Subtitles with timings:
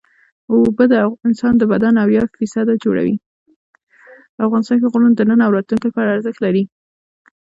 [4.43, 6.63] افغانستان کې غرونه د نن او راتلونکي لپاره ارزښت لري.